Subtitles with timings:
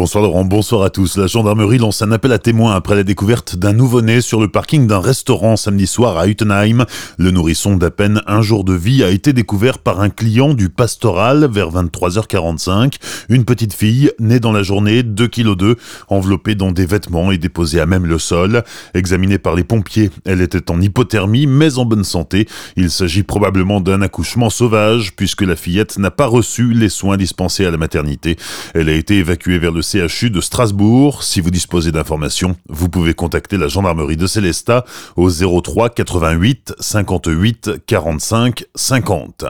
[0.00, 1.18] Bonsoir Laurent, bonsoir à tous.
[1.18, 4.86] La gendarmerie lance un appel à témoins après la découverte d'un nouveau-né sur le parking
[4.86, 6.86] d'un restaurant samedi soir à Utenheim.
[7.18, 10.70] Le nourrisson d'à peine un jour de vie a été découvert par un client du
[10.70, 12.94] pastoral vers 23h45.
[13.28, 15.76] Une petite fille, née dans la journée, 2 kg 2,
[16.08, 18.64] enveloppée dans des vêtements et déposée à même le sol.
[18.94, 22.48] Examinée par les pompiers, elle était en hypothermie mais en bonne santé.
[22.74, 27.66] Il s'agit probablement d'un accouchement sauvage puisque la fillette n'a pas reçu les soins dispensés
[27.66, 28.38] à la maternité.
[28.72, 31.22] Elle a été évacuée vers le CHU de Strasbourg.
[31.24, 34.84] Si vous disposez d'informations, vous pouvez contacter la gendarmerie de Célestat
[35.16, 39.44] au 03 88 58 45 50.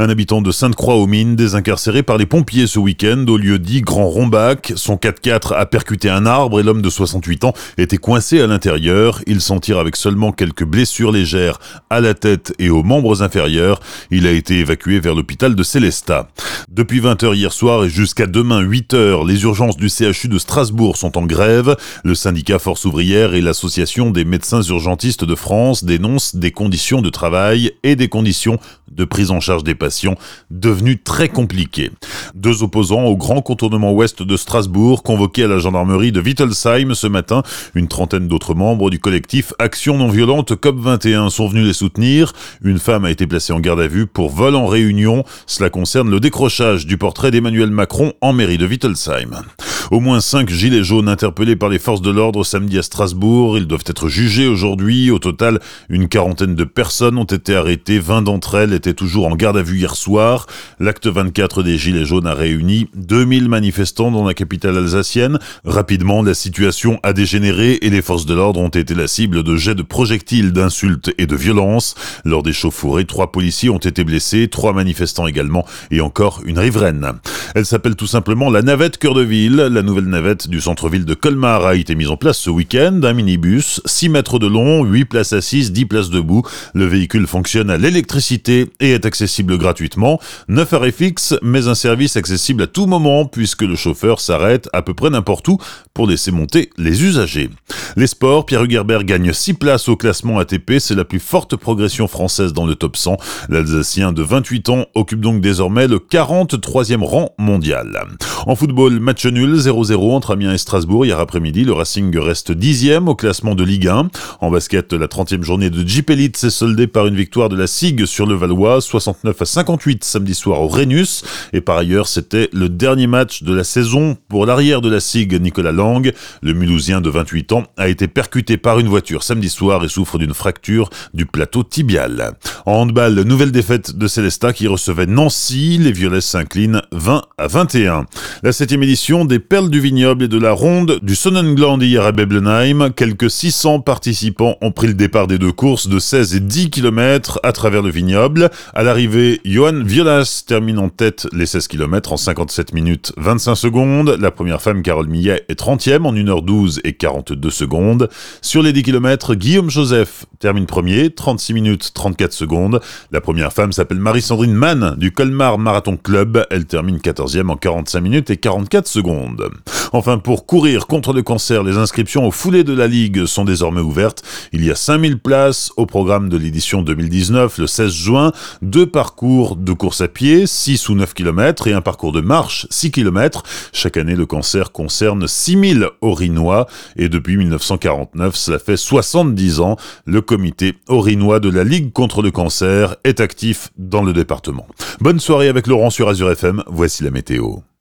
[0.00, 4.72] Un habitant de Sainte-Croix-aux-Mines désincarcéré par les pompiers ce week-end au lieu dit Grand Rombac.
[4.74, 9.20] Son 4x4 a percuté un arbre et l'homme de 68 ans était coincé à l'intérieur.
[9.26, 11.58] Il s'en tire avec seulement quelques blessures légères
[11.90, 13.80] à la tête et aux membres inférieurs.
[14.10, 16.28] Il a été évacué vers l'hôpital de Célestat.
[16.70, 21.18] Depuis 20h hier soir et jusqu'à demain 8h, les urgences du CHU de Strasbourg sont
[21.18, 21.76] en grève.
[22.04, 27.10] Le syndicat Force ouvrière et l'association des médecins urgentistes de France dénoncent des conditions de
[27.10, 28.58] travail et des conditions
[28.90, 30.16] de prise en charge des patients
[30.50, 31.90] devenues très compliquées.
[32.34, 37.06] Deux opposants au grand contournement ouest de Strasbourg convoqués à la gendarmerie de Wittelsheim ce
[37.06, 37.42] matin.
[37.74, 42.32] Une trentaine d'autres membres du collectif Action non violente COP21 sont venus les soutenir.
[42.62, 45.24] Une femme a été placée en garde à vue pour vol en réunion.
[45.46, 49.42] Cela concerne le décrochage du portrait d'Emmanuel Macron en mairie de Wittelsheim.
[49.90, 53.58] Au moins cinq gilets jaunes interpellés par les forces de l'ordre samedi à Strasbourg.
[53.58, 55.10] Ils doivent être jugés aujourd'hui.
[55.10, 57.98] Au total, une quarantaine de personnes ont été arrêtées.
[57.98, 60.46] 20 d'entre elles étaient toujours en garde à vue hier soir.
[60.78, 65.40] L'acte 24 des gilets jaunes a réuni 2000 manifestants dans la capitale alsacienne.
[65.64, 69.56] Rapidement, la situation a dégénéré et les forces de l'ordre ont été la cible de
[69.56, 71.96] jets de projectiles, d'insultes et de violences.
[72.24, 77.14] Lors des chauffourées, trois policiers ont été blessés, trois manifestants également et encore une riveraine.
[77.56, 81.64] Elle s'appelle tout simplement la navette cœur de ville nouvelle navette du centre-ville de Colmar
[81.64, 83.00] a été mise en place ce week-end.
[83.02, 86.42] Un minibus, 6 mètres de long, 8 places assises, 10 places debout.
[86.74, 90.20] Le véhicule fonctionne à l'électricité et est accessible gratuitement.
[90.48, 94.82] 9 arrêts fixes, mais un service accessible à tout moment puisque le chauffeur s'arrête à
[94.82, 95.58] peu près n'importe où
[95.94, 97.50] pour laisser monter les usagers.
[97.96, 102.08] Les sports, Pierre Hugerbert gagne 6 places au classement ATP, c'est la plus forte progression
[102.08, 103.16] française dans le top 100.
[103.48, 108.06] L'Alsacien de 28 ans occupe donc désormais le 43e rang mondial.
[108.46, 111.64] En football, match nul 0-0 entre Amiens et Strasbourg hier après-midi.
[111.64, 114.08] Le Racing reste dixième au classement de Ligue 1.
[114.40, 117.68] En basket, la 30e journée de Jeep Elite s'est soldée par une victoire de la
[117.68, 121.22] SIG sur le Valois, 69 à 58 samedi soir au Rhenus.
[121.52, 125.40] Et par ailleurs, c'était le dernier match de la saison pour l'arrière de la SIG,
[125.40, 126.12] Nicolas Lang.
[126.42, 130.18] Le Mulhousien de 28 ans a été percuté par une voiture samedi soir et souffre
[130.18, 132.32] d'une fracture du plateau tibial.
[132.66, 135.78] En handball, nouvelle défaite de Célestat qui recevait Nancy.
[135.78, 138.06] Les Violets s'inclinent 20 à 21.
[138.42, 139.38] La septième édition des
[139.68, 142.92] Du Vignoble et de la Ronde du Sonnengland hier à Beblenheim.
[142.96, 147.40] Quelques 600 participants ont pris le départ des deux courses de 16 et 10 km
[147.42, 148.50] à travers le vignoble.
[148.72, 154.16] À l'arrivée, Johan Violas termine en tête les 16 km en 57 minutes 25 secondes.
[154.18, 158.08] La première femme, Carole Millet, est 30e en 1h12 et 42 secondes.
[158.40, 162.80] Sur les 10 km, Guillaume Joseph termine premier, 36 minutes 34 secondes.
[163.12, 166.46] La première femme s'appelle Marie-Sandrine Mann du Colmar Marathon Club.
[166.50, 169.49] Elle termine 14e en 45 minutes et 44 secondes.
[169.92, 173.80] Enfin, pour courir contre le cancer, les inscriptions au foulées de la Ligue sont désormais
[173.80, 174.22] ouvertes.
[174.52, 178.32] Il y a 5000 places au programme de l'édition 2019 le 16 juin.
[178.62, 182.66] Deux parcours de course à pied, 6 ou 9 km et un parcours de marche,
[182.70, 183.42] 6 km.
[183.72, 186.66] Chaque année, le cancer concerne 6000 Orinois
[186.96, 189.76] et depuis 1949, cela fait 70 ans,
[190.06, 194.66] le comité orinois de la Ligue contre le cancer est actif dans le département.
[195.00, 197.56] Bonne soirée avec Laurent sur Azure FM, voici la météo.